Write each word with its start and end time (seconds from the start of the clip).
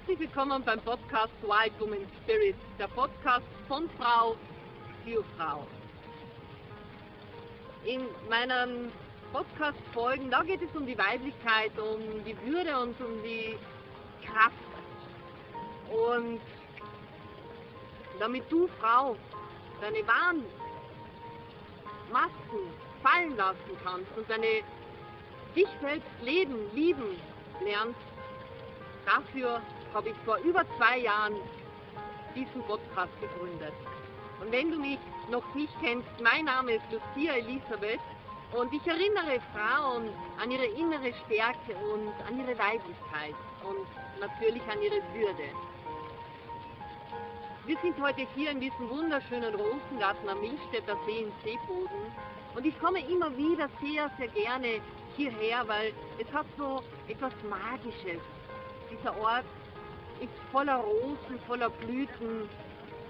Herzlich 0.00 0.20
willkommen 0.20 0.64
beim 0.64 0.80
Podcast 0.80 1.32
Wild 1.42 1.78
Woman 1.78 2.06
Spirit, 2.22 2.56
der 2.78 2.88
Podcast 2.88 3.44
von 3.68 3.88
Frau 3.98 4.34
für 5.04 5.22
Frau. 5.36 5.66
In 7.84 8.06
meinen 8.30 8.90
Podcast-Folgen, 9.30 10.30
da 10.30 10.42
geht 10.42 10.62
es 10.62 10.74
um 10.74 10.86
die 10.86 10.96
Weiblichkeit, 10.96 11.72
um 11.78 12.24
die 12.24 12.34
Würde 12.46 12.78
und 12.80 12.98
um 12.98 13.22
die 13.22 13.58
Kraft. 14.24 14.54
Und 15.90 16.40
damit 18.18 18.50
du, 18.50 18.68
Frau, 18.80 19.16
deine 19.82 20.06
wahren 20.08 20.44
Masken 22.10 22.72
fallen 23.02 23.36
lassen 23.36 23.76
kannst 23.84 24.10
und 24.16 24.28
deine 24.30 24.62
dich 25.54 25.68
selbst 25.82 26.08
leben, 26.22 26.74
lieben 26.74 27.20
lernst, 27.62 28.00
dafür 29.04 29.60
habe 29.94 30.10
ich 30.10 30.16
vor 30.24 30.38
über 30.38 30.64
zwei 30.76 30.98
Jahren 30.98 31.34
diesen 32.34 32.62
Podcast 32.62 33.12
gegründet. 33.20 33.74
Und 34.40 34.52
wenn 34.52 34.70
du 34.70 34.78
mich 34.78 34.98
noch 35.30 35.54
nicht 35.54 35.72
kennst, 35.82 36.08
mein 36.22 36.44
Name 36.44 36.72
ist 36.72 36.84
Lucia 36.90 37.34
Elisabeth 37.34 38.00
und 38.52 38.72
ich 38.72 38.86
erinnere 38.86 39.40
Frauen 39.52 40.10
an 40.42 40.50
ihre 40.50 40.66
innere 40.66 41.12
Stärke 41.24 41.76
und 41.92 42.12
an 42.26 42.38
ihre 42.38 42.58
Weiblichkeit 42.58 43.34
und 43.62 43.86
natürlich 44.20 44.62
an 44.70 44.80
ihre 44.82 45.02
Würde. 45.14 45.50
Wir 47.66 47.76
sind 47.82 48.00
heute 48.00 48.26
hier 48.34 48.50
in 48.50 48.60
diesem 48.60 48.88
wunderschönen 48.88 49.54
Rosengarten 49.54 50.28
am 50.28 50.40
Milchstädter 50.40 50.96
See 51.06 51.24
in 51.24 51.32
Seeboden 51.44 52.12
und 52.54 52.66
ich 52.66 52.78
komme 52.80 53.00
immer 53.06 53.36
wieder 53.36 53.68
sehr, 53.82 54.10
sehr 54.18 54.28
gerne 54.28 54.80
hierher, 55.16 55.68
weil 55.68 55.92
es 56.18 56.32
hat 56.32 56.46
so 56.56 56.82
etwas 57.06 57.32
Magisches. 57.48 58.22
Dieser 58.90 59.16
Ort 59.20 59.44
ist 60.20 60.32
voller 60.52 60.76
Rosen, 60.76 61.38
voller 61.46 61.70
Blüten 61.70 62.48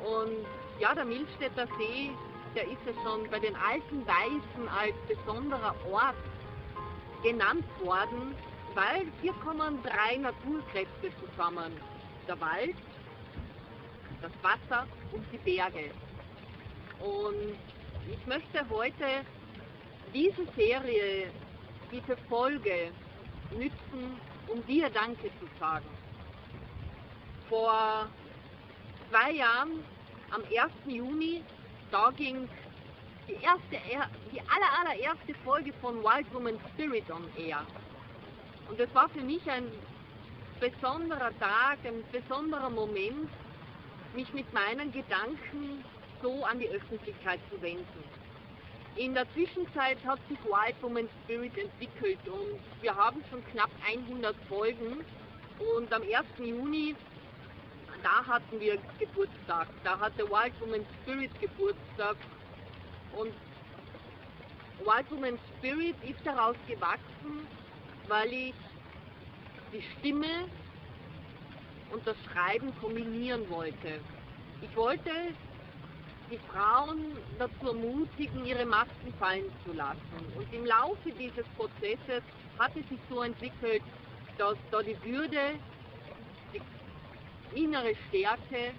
und 0.05 0.47
ja, 0.79 0.95
der 0.95 1.05
Milchstädter 1.05 1.67
See, 1.79 2.11
der 2.55 2.65
ist 2.65 2.81
ja 2.87 2.93
schon 3.05 3.29
bei 3.31 3.39
den 3.39 3.55
alten 3.55 4.07
Weisen 4.07 4.69
als 4.69 4.95
besonderer 5.07 5.75
Ort 5.91 6.17
genannt 7.23 7.65
worden, 7.83 8.35
weil 8.75 9.07
hier 9.21 9.33
kommen 9.45 9.83
drei 9.83 10.17
Naturkräfte 10.17 11.11
zusammen. 11.21 11.73
Der 12.27 12.41
Wald, 12.41 12.77
das 14.23 14.33
Wasser 14.43 14.87
und 15.13 15.25
die 15.33 15.39
Berge. 15.39 15.91
Und 17.01 17.57
ich 18.11 18.27
möchte 18.27 18.65
heute 18.71 19.25
diese 20.15 20.47
Serie, 20.57 21.31
diese 21.91 22.17
Folge 22.29 22.91
nützen, 23.51 24.21
um 24.49 24.65
dir 24.67 24.89
Danke 24.91 25.31
zu 25.41 25.47
sagen. 25.59 25.87
Vor 27.51 28.09
zwei 29.11 29.33
Jahren, 29.33 29.85
am 30.31 30.43
1. 30.43 30.73
Juni, 30.87 31.43
da 31.91 32.11
ging 32.17 32.49
die, 33.27 33.33
erste, 33.43 33.77
die 34.33 34.41
aller, 34.41 34.71
allererste 34.79 35.35
Folge 35.45 35.73
von 35.81 36.01
Wild 36.01 36.33
Woman 36.33 36.61
Spirit 36.73 37.11
on 37.11 37.25
Air. 37.37 37.67
Und 38.69 38.79
das 38.79 38.89
war 38.95 39.09
für 39.09 39.23
mich 39.23 39.51
ein 39.51 39.65
besonderer 40.61 41.37
Tag, 41.41 41.79
ein 41.85 42.05
besonderer 42.13 42.71
Moment, 42.71 43.29
mich 44.15 44.33
mit 44.33 44.53
meinen 44.55 44.93
Gedanken 44.93 45.85
so 46.23 46.45
an 46.45 46.61
die 46.61 46.69
Öffentlichkeit 46.69 47.41
zu 47.51 47.61
wenden. 47.61 48.05
In 48.95 49.15
der 49.15 49.29
Zwischenzeit 49.33 49.99
hat 50.07 50.21
sich 50.29 50.39
Wild 50.45 50.81
Woman 50.83 51.09
Spirit 51.25 51.59
entwickelt 51.59 52.21
und 52.29 52.61
wir 52.81 52.95
haben 52.95 53.25
schon 53.29 53.45
knapp 53.47 53.71
100 53.85 54.37
Folgen 54.49 55.05
und 55.77 55.93
am 55.93 56.03
1. 56.03 56.11
Juni, 56.39 56.95
da 58.03 58.27
hatten 58.27 58.61
wir 58.61 58.79
Geburtstag, 58.99 59.69
da 59.85 59.99
hatte 59.99 60.25
Wild 60.29 60.53
Woman 60.61 60.87
Spirit 61.03 61.31
Geburtstag 61.41 62.17
und 63.17 63.33
Wild 64.81 65.11
Woman 65.11 65.39
Spirit 65.59 65.97
ist 66.03 66.25
daraus 66.25 66.57
gewachsen, 66.67 67.47
weil 68.09 68.33
ich 68.33 68.55
die 69.73 69.83
Stimme 69.99 70.49
und 71.93 72.07
das 72.07 72.17
Schreiben 72.31 72.73
kombinieren 72.81 73.49
wollte. 73.51 74.01
Ich 74.63 74.77
wollte 74.77 75.11
die 76.31 76.39
Frauen 76.53 77.17
dazu 77.39 77.69
ermutigen, 77.69 78.47
ihre 78.47 78.65
Masken 78.65 79.13
fallen 79.19 79.51
zu 79.65 79.73
lassen. 79.73 80.01
Und 80.37 80.53
im 80.53 80.65
Laufe 80.65 81.11
dieses 81.19 81.45
Prozesses 81.57 82.23
hat 82.59 82.71
es 82.77 82.89
sich 82.89 82.99
so 83.09 83.23
entwickelt, 83.23 83.83
dass 84.39 84.57
da 84.71 84.83
die 84.83 84.97
Würde, 85.05 85.59
innere 87.55 87.95
Stärke 88.09 88.73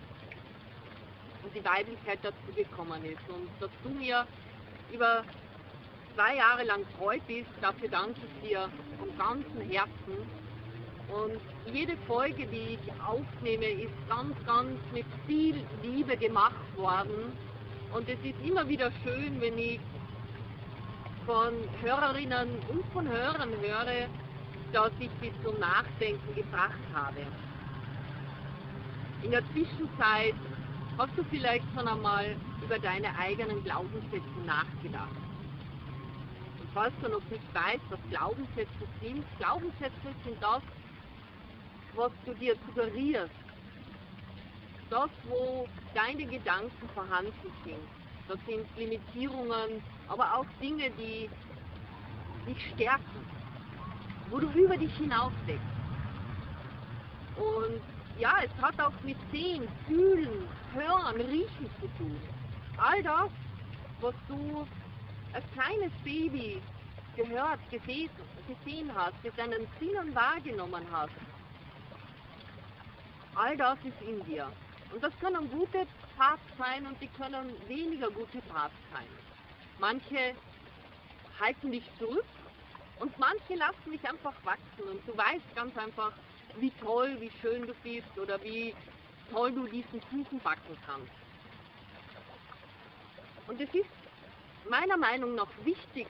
und 1.44 1.56
die 1.56 1.64
Weiblichkeit 1.64 2.20
dazu 2.22 2.36
gekommen 2.56 3.04
ist. 3.06 3.28
Und 3.30 3.50
dass 3.60 3.72
du 3.84 3.90
mir 3.90 4.26
über 4.94 5.24
zwei 6.16 6.36
Jahre 6.36 6.64
lang 6.64 6.86
treu 6.98 7.18
bist, 7.28 7.50
dafür 7.62 7.90
danke 7.90 8.20
ich 8.22 8.50
dir 8.50 8.70
von 9.00 9.18
ganzem 9.18 9.70
Herzen. 9.70 10.42
Und 11.10 11.74
jede 11.74 11.98
Folge, 12.08 12.46
die 12.48 12.78
ich 12.78 13.02
aufnehme, 13.06 13.66
ist 13.66 13.94
ganz, 14.08 14.34
ganz 14.46 14.80
mit 14.94 15.06
viel 15.28 15.66
Liebe 15.84 16.16
gemacht 16.16 16.78
worden. 16.78 17.34
Und 17.94 18.08
es 18.08 18.20
ist 18.24 18.40
immer 18.46 18.68
wieder 18.68 18.92
schön, 19.04 19.42
wenn 19.42 19.58
ich 19.58 19.80
von 21.26 21.54
Hörerinnen 21.82 22.50
und 22.70 22.86
von 22.94 23.08
Hörern 23.08 23.52
höre, 23.62 24.08
dass 24.72 24.92
ich 25.00 25.10
sie 25.22 25.32
zum 25.44 25.60
Nachdenken 25.60 26.34
gebracht 26.34 26.80
habe. 26.94 27.26
In 29.24 29.30
der 29.32 29.44
Zwischenzeit 29.52 30.34
hast 30.98 31.16
du 31.16 31.24
vielleicht 31.26 31.66
schon 31.76 31.88
einmal 31.88 32.36
über 32.64 32.80
deine 32.80 33.16
eigenen 33.18 33.64
Glaubenssätze 33.64 34.40
nachgedacht. 34.46 35.16
Und 36.60 36.70
falls 36.74 36.94
du 37.02 37.10
noch 37.10 37.24
nicht 37.30 37.54
weißt, 37.54 37.84
was 37.90 38.00
Glaubenssätze 38.10 38.88
sind, 39.00 39.24
Glaubenssätze 39.38 40.16
sind 40.26 40.42
das, 40.42 40.62
was 41.96 42.12
du 42.26 42.34
dir 42.34 42.56
suggerierst, 42.66 43.32
das, 44.90 45.10
wo 45.30 45.68
deine 45.94 46.26
Gedanken 46.26 46.90
vorhanden 46.96 47.34
sind. 47.64 47.78
Das 48.28 48.40
sind 48.48 48.66
Limitierungen, 48.76 49.84
aber 50.08 50.36
auch 50.36 50.46
Dinge, 50.60 50.90
die 50.92 51.30
dich 52.48 52.72
stärken, 52.74 53.26
wo 54.30 54.40
du 54.40 54.48
über 54.52 54.78
dich 54.78 54.94
hinausdeckst. 54.96 55.62
Und 57.36 57.82
ja, 58.22 58.36
es 58.44 58.62
hat 58.62 58.80
auch 58.80 58.94
mit 59.04 59.18
Sehen, 59.32 59.68
Fühlen, 59.88 60.48
Hören, 60.74 61.20
Riechen 61.22 61.70
zu 61.80 61.88
tun. 61.98 62.22
All 62.78 63.02
das, 63.02 63.32
was 64.00 64.14
du 64.28 64.68
als 65.34 65.44
kleines 65.54 65.92
Baby 66.04 66.62
gehört, 67.16 67.60
gesehen, 67.72 68.92
hast, 68.96 69.24
mit 69.24 69.38
deinen 69.38 69.68
Sinnen 69.80 70.14
wahrgenommen 70.14 70.86
hast, 70.92 71.14
All 73.34 73.56
das 73.56 73.78
ist 73.84 74.02
in 74.08 74.24
dir. 74.26 74.52
Und 74.94 75.02
das 75.02 75.18
können 75.20 75.50
gute 75.50 75.88
Parts 76.18 76.44
sein 76.58 76.86
und 76.86 77.02
die 77.02 77.08
können 77.08 77.56
weniger 77.68 78.12
gute 78.12 78.42
Parts 78.42 78.76
sein. 78.94 79.08
Manche 79.80 80.36
halten 81.40 81.72
dich 81.72 81.84
zurück 81.98 82.26
und 83.00 83.18
manche 83.18 83.56
lassen 83.56 83.92
dich 83.92 84.08
einfach 84.08 84.34
wachsen 84.44 84.84
und 84.90 85.08
du 85.08 85.18
weißt 85.18 85.56
ganz 85.56 85.76
einfach, 85.78 86.12
wie 86.58 86.72
toll, 86.82 87.16
wie 87.20 87.32
schön 87.42 87.68
du 87.68 87.74
bist 87.84 88.18
oder 88.18 88.42
wie 88.44 88.74
toll 89.32 89.52
du 89.52 89.68
diesen 89.68 90.02
Kuchen 90.02 90.40
backen 90.40 90.78
kannst. 90.86 91.12
Und 93.48 93.60
es 93.60 93.74
ist 93.74 93.90
meiner 94.70 94.98
Meinung 94.98 95.36
nach 95.36 95.50
wichtig, 95.64 96.08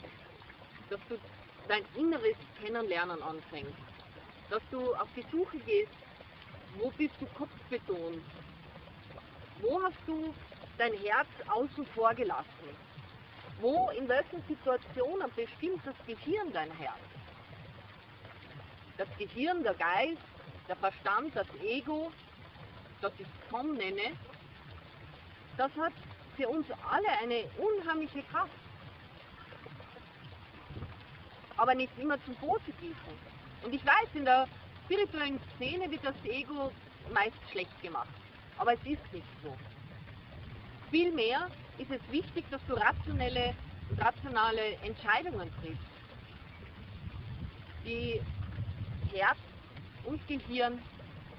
dass 0.89 0.99
du 1.09 1.17
dein 1.67 1.83
inneres 1.95 2.35
Kennenlernen 2.61 3.21
anfängst, 3.21 3.71
dass 4.49 4.61
du 4.71 4.93
auf 4.95 5.07
die 5.15 5.25
Suche 5.31 5.57
gehst 5.59 5.91
wo 6.77 6.89
bist 6.91 7.15
du 7.19 7.25
kopfbetont? 7.37 8.23
Wo 9.59 9.81
hast 9.83 9.97
du 10.07 10.33
dein 10.77 10.93
Herz 10.93 11.27
außen 11.47 11.85
vor 11.87 12.13
gelassen? 12.13 12.47
Wo, 13.59 13.89
in 13.89 14.07
welchen 14.07 14.41
Situationen 14.47 15.29
bestimmt 15.35 15.81
das 15.85 15.95
Gehirn 16.07 16.51
dein 16.53 16.71
Herz? 16.77 16.97
Das 18.97 19.07
Gehirn, 19.17 19.63
der 19.63 19.73
Geist, 19.75 20.21
der 20.71 20.77
Verstand, 20.77 21.35
das 21.35 21.47
Ego, 21.61 22.13
das 23.01 23.11
ich 23.19 23.27
Tom 23.49 23.73
nenne, 23.73 24.15
das 25.57 25.69
hat 25.75 25.91
für 26.37 26.47
uns 26.47 26.65
alle 26.89 27.09
eine 27.21 27.43
unheimliche 27.57 28.23
Kraft. 28.31 28.53
Aber 31.57 31.75
nicht 31.75 31.91
immer 31.99 32.23
zum 32.23 32.35
Positiven. 32.35 32.95
Und 33.63 33.73
ich 33.73 33.85
weiß, 33.85 34.07
in 34.13 34.23
der 34.23 34.47
spirituellen 34.85 35.41
Szene 35.55 35.91
wird 35.91 36.05
das 36.05 36.15
Ego 36.23 36.71
meist 37.13 37.35
schlecht 37.51 37.81
gemacht. 37.81 38.07
Aber 38.57 38.73
es 38.73 38.79
ist 38.79 39.13
nicht 39.13 39.27
so. 39.43 39.53
Vielmehr 40.89 41.49
ist 41.79 41.91
es 41.91 42.11
wichtig, 42.11 42.45
dass 42.49 42.61
du 42.67 42.75
rationelle 42.75 43.53
und 43.89 44.01
rationale 44.01 44.75
Entscheidungen 44.83 45.51
triffst. 45.61 45.91
Die 47.83 48.21
Herz 49.13 49.37
und 50.05 50.25
Gehirn 50.27 50.81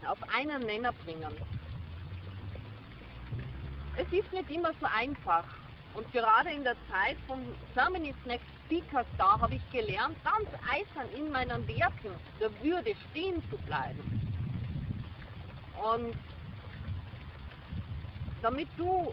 auf 0.07 0.19
einen 0.35 0.63
Nenner 0.63 0.93
bringen. 1.05 1.33
Es 3.97 4.07
ist 4.13 4.33
nicht 4.33 4.51
immer 4.51 4.73
so 4.81 4.87
einfach. 4.87 5.45
Und 5.95 6.11
gerade 6.13 6.51
in 6.51 6.65
der 6.65 6.77
Zeit 6.91 7.17
von 7.27 7.41
Germany's 7.75 8.17
Next 8.25 8.47
Speaker 8.65 9.05
Star 9.15 9.39
habe 9.41 9.55
ich 9.57 9.71
gelernt, 9.71 10.17
ganz 10.25 10.49
eisern 10.71 11.09
in 11.15 11.31
meinen 11.31 11.67
Werten 11.69 12.11
der 12.41 12.51
Würde 12.63 12.95
stehen 13.11 13.43
zu 13.51 13.59
bleiben. 13.59 14.21
Und 15.83 16.17
damit 18.41 18.69
du 18.79 19.13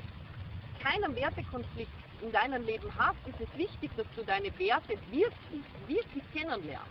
keinen 0.81 1.13
Wertekonflikt 1.15 1.91
in 2.21 2.31
deinem 2.31 2.63
Leben 2.63 2.89
hast, 2.97 3.17
ist 3.27 3.39
es 3.41 3.57
wichtig, 3.57 3.91
dass 3.97 4.07
du 4.15 4.23
deine 4.23 4.57
Werte 4.57 4.97
wirklich, 5.11 5.63
wirklich 5.87 6.23
kennenlernst. 6.33 6.87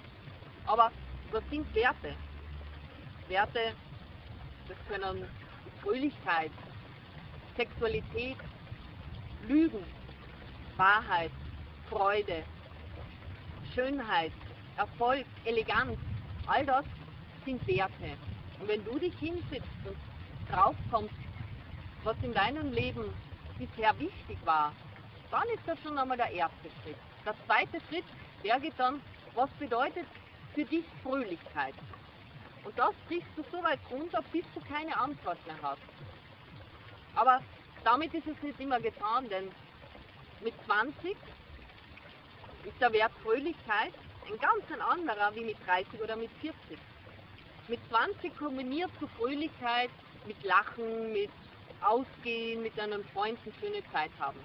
Aber 0.67 0.93
was 1.31 1.43
sind 1.51 1.75
Werte? 1.75 2.15
Werte, 3.29 3.73
das 4.69 4.77
können 4.89 5.25
Fröhlichkeit, 5.83 6.51
Sexualität, 7.57 8.37
Lügen, 9.47 9.85
Wahrheit, 10.77 11.31
Freude, 11.91 12.43
Schönheit, 13.75 14.33
Erfolg, 14.77 15.27
Eleganz, 15.45 15.99
all 16.47 16.65
das 16.65 16.85
sind 17.45 17.67
Werte. 17.67 18.17
Und 18.61 18.69
wenn 18.69 18.85
du 18.85 18.99
dich 18.99 19.15
hinsetzt 19.19 19.69
und 19.85 19.97
drauf 20.51 20.77
kommst, 20.91 21.15
was 22.05 22.17
in 22.23 22.33
deinem 22.33 22.73
Leben 22.73 23.05
bisher 23.59 23.99
wichtig 23.99 24.39
war, 24.45 24.73
dann 25.31 25.45
ist 25.55 25.67
das 25.67 25.79
schon 25.83 25.99
einmal 25.99 26.17
der 26.17 26.31
erste 26.31 26.71
Schritt. 26.83 26.97
Der 27.25 27.35
zweite 27.47 27.81
Schritt, 27.89 28.05
der 28.45 28.59
geht 28.61 28.79
dann, 28.79 29.01
was 29.35 29.51
bedeutet 29.59 30.07
für 30.55 30.65
dich 30.65 30.85
Fröhlichkeit? 31.03 31.75
Und 32.69 32.79
das 32.79 32.95
kriegst 33.09 33.31
du 33.35 33.43
so 33.51 33.65
weit 33.65 33.79
runter, 33.91 34.23
bis 34.31 34.45
du 34.55 34.61
keine 34.61 34.95
Antwort 34.95 35.39
mehr 35.47 35.57
hast. 35.63 35.81
Aber 37.15 37.41
damit 37.83 38.13
ist 38.13 38.27
es 38.27 38.43
nicht 38.43 38.61
immer 38.61 38.79
getan, 38.79 39.27
denn 39.31 39.51
mit 40.43 40.53
20 40.67 41.17
ist 42.65 42.79
der 42.79 42.93
Wert 42.93 43.13
Fröhlichkeit 43.23 43.95
ein 44.31 44.39
ganz 44.39 44.83
anderer 44.87 45.35
wie 45.35 45.45
mit 45.45 45.57
30 45.67 45.99
oder 46.03 46.15
mit 46.17 46.31
40. 46.43 46.79
Mit 47.69 47.81
20 47.89 48.37
kombinierst 48.37 48.93
du 49.01 49.07
Fröhlichkeit 49.17 49.89
mit 50.27 50.43
Lachen, 50.45 51.15
mit 51.15 51.31
Ausgehen, 51.81 52.63
mit 52.63 52.77
deinen 52.77 53.03
Freunden 53.15 53.51
schöne 53.61 53.83
Zeit 53.93 54.11
haben. 54.19 54.41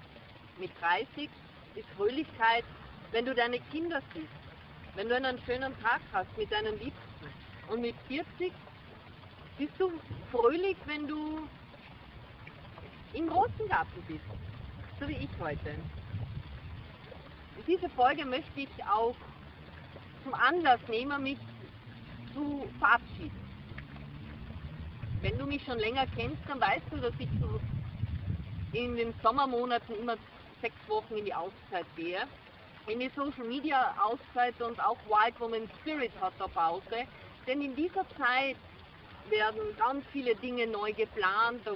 Mit 0.56 0.70
30 0.80 1.28
ist 1.74 1.88
Fröhlichkeit, 1.94 2.64
wenn 3.12 3.26
du 3.26 3.34
deine 3.34 3.60
Kinder 3.70 4.00
siehst, 4.14 4.32
wenn 4.94 5.10
du 5.10 5.14
einen 5.14 5.38
schönen 5.44 5.78
Tag 5.82 6.00
hast 6.14 6.38
mit 6.38 6.50
deinen 6.50 6.78
Liebsten. 6.78 7.13
Und 7.68 7.80
mit 7.80 7.94
40 8.08 8.52
bist 9.58 9.72
du 9.78 9.92
fröhlich, 10.30 10.76
wenn 10.86 11.06
du 11.06 11.48
im 13.12 13.28
großen 13.28 13.68
Garten 13.68 14.02
bist, 14.08 14.24
so 15.00 15.08
wie 15.08 15.14
ich 15.14 15.30
heute. 15.40 15.74
Diese 17.66 17.88
Folge 17.90 18.24
möchte 18.24 18.60
ich 18.60 18.68
auch 18.84 19.14
zum 20.24 20.34
Anlass 20.34 20.80
nehmen, 20.88 21.22
mich 21.22 21.38
zu 22.34 22.68
verabschieden. 22.78 23.40
Wenn 25.22 25.38
du 25.38 25.46
mich 25.46 25.64
schon 25.64 25.78
länger 25.78 26.06
kennst, 26.14 26.42
dann 26.48 26.60
weißt 26.60 26.84
du, 26.90 26.98
dass 26.98 27.14
ich 27.18 27.28
so 27.40 27.60
in 28.72 28.96
den 28.96 29.14
Sommermonaten 29.22 29.96
immer 29.98 30.16
sechs 30.60 30.76
Wochen 30.88 31.14
in 31.16 31.24
die 31.24 31.34
Auszeit 31.34 31.86
gehe. 31.96 32.20
In 32.86 33.00
die 33.00 33.10
Social 33.16 33.44
Media 33.44 33.94
Auszeit 34.02 34.60
und 34.60 34.78
auch 34.84 34.98
Wild 35.06 35.38
Woman 35.40 35.70
Spirit 35.80 36.12
hat 36.20 36.34
da 36.38 36.46
Pause. 36.48 37.06
Denn 37.46 37.60
in 37.60 37.76
dieser 37.76 38.06
Zeit 38.16 38.56
werden 39.28 39.60
ganz 39.78 40.04
viele 40.12 40.34
Dinge 40.36 40.66
neu 40.66 40.92
geplant. 40.92 41.60
Da 41.64 41.72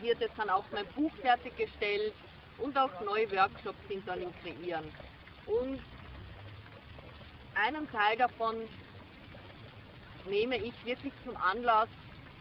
wird 0.00 0.20
jetzt 0.20 0.38
dann 0.38 0.50
auch 0.50 0.64
mein 0.72 0.86
Buch 0.94 1.12
fertiggestellt 1.20 2.14
und 2.58 2.76
auch 2.76 3.00
neue 3.04 3.30
Workshops 3.30 3.78
sind 3.88 4.06
dann 4.06 4.22
im 4.22 4.32
Kreieren. 4.42 4.84
Und 5.46 5.80
einen 7.54 7.90
Teil 7.90 8.16
davon 8.16 8.56
nehme 10.26 10.56
ich 10.56 10.74
wirklich 10.84 11.12
zum 11.24 11.36
Anlass, 11.36 11.88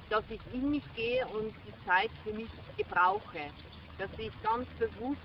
dass 0.10 0.24
ich 0.30 0.40
in 0.54 0.72
mich 0.72 0.84
gehe 0.96 1.26
und 1.28 1.54
die 1.68 1.86
Zeit 1.88 2.12
für 2.24 2.34
mich 2.34 2.50
gebrauche. 2.78 3.50
Dass 3.98 4.10
ich 4.18 4.32
ganz 4.44 4.68
bewusst 4.80 5.22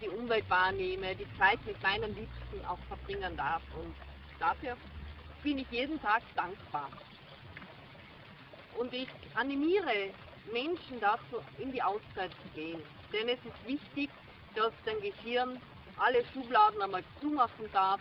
die 0.00 0.08
Umwelt 0.08 0.48
wahrnehme, 0.50 1.14
die 1.14 1.26
Zeit 1.38 1.64
mit 1.66 1.80
meinen 1.82 2.14
Liebsten 2.14 2.64
auch 2.66 2.78
verbringen 2.88 3.36
darf. 3.36 3.62
Und 3.80 3.94
dafür 4.38 4.76
bin 5.42 5.58
ich 5.58 5.70
jeden 5.70 6.00
Tag 6.00 6.22
dankbar. 6.36 6.88
Und 8.78 8.92
ich 8.92 9.08
animiere 9.34 10.10
Menschen 10.52 11.00
dazu, 11.00 11.42
in 11.58 11.72
die 11.72 11.82
Auszeit 11.82 12.30
zu 12.30 12.48
gehen. 12.54 12.80
Denn 13.12 13.28
es 13.28 13.38
ist 13.44 13.66
wichtig, 13.66 14.10
dass 14.54 14.72
dein 14.84 15.00
Gehirn 15.00 15.60
alle 15.98 16.24
Schubladen 16.32 16.80
einmal 16.82 17.04
zumachen 17.20 17.70
darf 17.72 18.00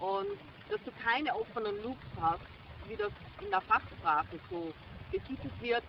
und 0.00 0.26
dass 0.70 0.82
du 0.84 0.90
keine 1.02 1.34
offenen 1.34 1.82
Loops 1.82 2.06
hast, 2.20 2.42
wie 2.88 2.96
das 2.96 3.12
in 3.40 3.50
der 3.50 3.60
Fachsprache 3.62 4.38
so 4.50 4.72
betitelt 5.10 5.62
wird, 5.62 5.84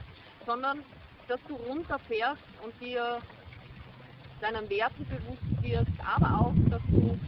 sondern 0.45 0.83
dass 1.27 1.39
du 1.47 1.55
runterfährst 1.55 2.41
und 2.63 2.73
dir 2.81 3.21
deinen 4.41 4.69
Werten 4.69 5.05
bewusst 5.05 5.63
wirst, 5.63 5.91
aber 6.05 6.39
auch, 6.39 6.53
dass 6.69 6.81
du 6.89 7.19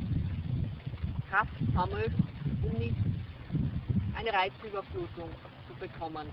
Kraft 1.29 1.51
sammelst, 1.73 2.15
um 2.63 2.79
nicht 2.79 2.95
eine 4.18 4.33
Reizüberflutung 4.33 5.30
zu 5.68 5.74
bekommen. 5.80 6.27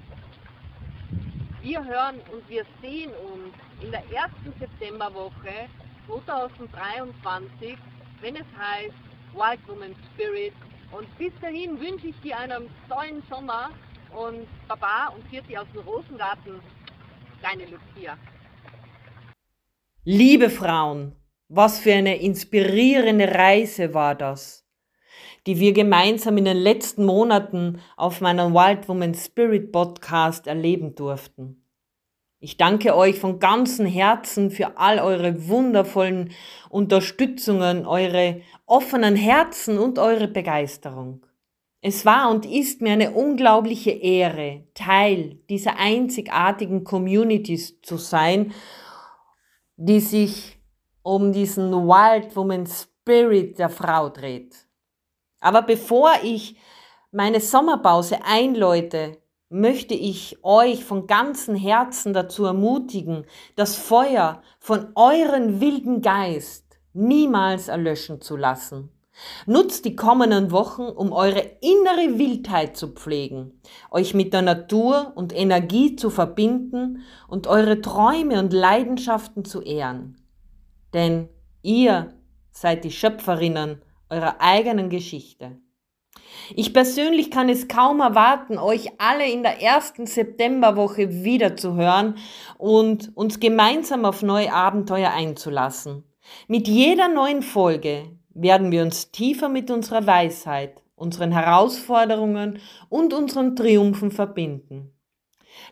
Wir 1.63 1.85
hören 1.85 2.21
und 2.33 2.49
wir 2.49 2.65
sehen 2.81 3.11
uns 3.11 3.55
in 3.83 3.91
der 3.91 4.03
ersten 4.13 4.53
Septemberwoche 4.59 5.69
2023, 6.07 7.77
wenn 8.21 8.37
es 8.37 8.47
heißt 8.59 8.95
Wild 9.35 9.69
Woman 9.69 9.95
Spirit. 10.13 10.55
Und 10.91 11.07
bis 11.19 11.33
dahin 11.41 11.79
wünsche 11.79 12.09
ich 12.09 12.21
dir 12.21 12.39
einen 12.39 12.69
tollen 12.89 13.23
Sommer 13.29 13.71
und 14.17 14.47
Baba 14.69 15.13
und 15.15 15.27
Vierti 15.29 15.57
aus 15.57 15.67
dem 15.75 15.83
Rosengarten, 15.83 16.61
deine 17.43 17.65
Lucia. 17.65 18.17
Liebe 20.05 20.49
Frauen, 20.49 21.15
was 21.49 21.81
für 21.81 21.93
eine 21.93 22.17
inspirierende 22.17 23.29
Reise 23.35 23.93
war 23.93 24.15
das, 24.15 24.65
die 25.49 25.61
wir 25.61 25.73
gemeinsam 25.73 26.37
in 26.37 26.45
den 26.45 26.59
letzten 26.59 27.07
Monaten 27.07 27.81
auf 27.97 28.21
meinem 28.21 28.53
Wild 28.53 28.87
Woman 28.87 29.15
Spirit 29.15 29.73
Podcast 29.73 30.47
erleben 30.47 30.95
durften. 30.95 31.65
Ich 32.39 32.59
danke 32.59 32.95
euch 32.95 33.19
von 33.19 33.39
ganzem 33.39 33.87
Herzen 33.87 34.51
für 34.51 34.77
all 34.77 34.99
eure 34.99 35.49
wundervollen 35.49 36.33
Unterstützungen, 36.69 37.87
eure 37.87 38.43
offenen 38.67 39.17
Herzen 39.17 39.79
und 39.79 39.99
eure 39.99 40.29
Begeisterung. 40.29 41.25
Es 41.81 42.05
war 42.05 42.31
und 42.31 42.45
ist 42.45 42.83
mir 42.83 42.93
eine 42.93 43.13
unglaubliche 43.13 43.93
Ehre, 43.93 44.65
Teil 44.75 45.39
dieser 45.49 45.79
einzigartigen 45.79 46.85
Communities 46.85 47.81
zu 47.81 47.97
sein, 47.97 48.53
die 49.77 50.01
sich 50.01 50.59
um 51.03 51.33
diesen 51.33 51.73
Wild 51.73 52.37
Woman 52.37 52.67
Spirit 52.67 53.59
der 53.59 53.71
Frau 53.71 54.11
dreht. 54.11 54.68
Aber 55.41 55.63
bevor 55.63 56.11
ich 56.23 56.57
meine 57.11 57.41
Sommerpause 57.41 58.19
einläute, 58.25 59.19
möchte 59.51 59.95
ich 59.95 60.39
euch 60.43 60.85
von 60.85 61.07
ganzem 61.07 61.55
Herzen 61.55 62.13
dazu 62.13 62.45
ermutigen, 62.45 63.25
das 63.57 63.77
Feuer 63.77 64.43
von 64.59 64.89
euren 64.95 65.61
wilden 65.61 66.03
Geist 66.03 66.79
niemals 66.93 67.69
erlöschen 67.69 68.21
zu 68.21 68.37
lassen. 68.37 68.91
Nutzt 69.47 69.85
die 69.85 69.97
kommenden 69.97 70.53
Wochen, 70.53 70.83
um 70.83 71.13
eure 71.13 71.41
innere 71.61 72.19
Wildheit 72.19 72.77
zu 72.77 72.89
pflegen, 72.89 73.61
euch 73.91 74.15
mit 74.15 74.33
der 74.33 74.43
Natur 74.43 75.13
und 75.17 75.35
Energie 75.35 75.97
zu 75.97 76.11
verbinden 76.11 77.03
und 77.27 77.47
eure 77.49 77.81
Träume 77.81 78.39
und 78.39 78.53
Leidenschaften 78.53 79.45
zu 79.45 79.61
ehren. 79.61 80.21
Denn 80.95 81.29
ihr 81.63 82.15
seid 82.53 82.85
die 82.85 82.93
Schöpferinnen 82.93 83.83
eurer 84.11 84.37
eigenen 84.41 84.91
Geschichte. 84.91 85.59
Ich 86.55 86.73
persönlich 86.73 87.31
kann 87.31 87.49
es 87.49 87.69
kaum 87.69 88.01
erwarten, 88.01 88.59
euch 88.59 88.91
alle 88.99 89.31
in 89.31 89.43
der 89.43 89.63
ersten 89.63 90.07
Septemberwoche 90.07 91.23
wiederzuhören 91.25 92.17
und 92.57 93.17
uns 93.17 93.41
gemeinsam 93.41 94.05
auf 94.05 94.23
neue 94.23 94.53
Abenteuer 94.53 95.11
einzulassen. 95.11 96.05
Mit 96.47 96.69
jeder 96.69 97.09
neuen 97.09 97.43
Folge 97.43 98.11
werden 98.31 98.71
wir 98.71 98.83
uns 98.83 99.11
tiefer 99.11 99.49
mit 99.49 99.71
unserer 99.71 100.07
Weisheit, 100.07 100.83
unseren 100.95 101.33
Herausforderungen 101.33 102.61
und 102.89 103.13
unseren 103.13 103.57
Triumphen 103.57 104.11
verbinden. 104.11 104.93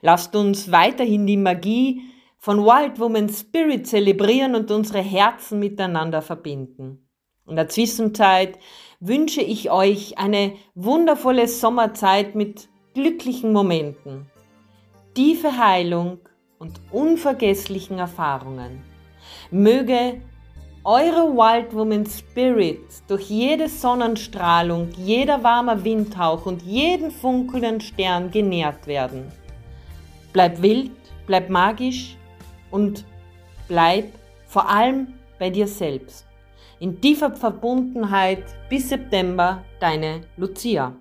Lasst 0.02 0.34
uns 0.34 0.70
weiterhin 0.72 1.26
die 1.26 1.36
Magie 1.36 2.02
von 2.38 2.64
Wild 2.64 2.98
Woman 3.00 3.28
Spirit 3.28 3.86
zelebrieren 3.86 4.54
und 4.54 4.70
unsere 4.70 5.00
Herzen 5.00 5.58
miteinander 5.58 6.22
verbinden. 6.22 7.05
In 7.48 7.56
der 7.56 7.68
Zwischenzeit 7.68 8.58
wünsche 8.98 9.40
ich 9.40 9.70
euch 9.70 10.18
eine 10.18 10.54
wundervolle 10.74 11.46
Sommerzeit 11.46 12.34
mit 12.34 12.68
glücklichen 12.94 13.52
Momenten. 13.52 14.30
tiefe 15.14 15.56
Heilung 15.56 16.18
und 16.58 16.80
unvergesslichen 16.90 17.98
Erfahrungen. 17.98 18.82
Möge 19.50 20.20
eure 20.84 21.34
Wild 21.34 21.74
Woman 21.74 22.04
Spirit 22.04 22.80
durch 23.08 23.30
jede 23.30 23.68
Sonnenstrahlung, 23.68 24.90
jeder 24.96 25.42
warmer 25.42 25.84
Windhauch 25.84 26.44
und 26.44 26.62
jeden 26.62 27.10
funkelnden 27.10 27.80
Stern 27.80 28.30
genährt 28.30 28.86
werden. 28.86 29.32
Bleib 30.32 30.60
wild, 30.60 30.90
bleib 31.26 31.48
magisch 31.48 32.16
und 32.70 33.04
bleib 33.68 34.12
vor 34.46 34.68
allem 34.68 35.14
bei 35.38 35.48
dir 35.48 35.66
selbst. 35.66 36.25
In 36.78 37.00
tiefer 37.00 37.32
Verbundenheit 37.34 38.44
bis 38.68 38.90
September, 38.90 39.64
deine 39.80 40.20
Lucia. 40.36 40.94